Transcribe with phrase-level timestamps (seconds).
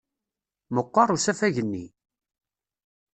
[0.73, 1.85] Meɣɣer usafag-nni!